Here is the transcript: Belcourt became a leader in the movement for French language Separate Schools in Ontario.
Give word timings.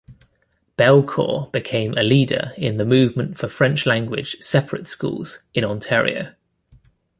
Belcourt 0.79 1.51
became 1.51 1.93
a 1.95 2.01
leader 2.01 2.53
in 2.57 2.77
the 2.77 2.85
movement 2.85 3.37
for 3.37 3.47
French 3.47 3.85
language 3.85 4.35
Separate 4.39 4.87
Schools 4.87 5.37
in 5.53 5.63
Ontario. 5.63 6.33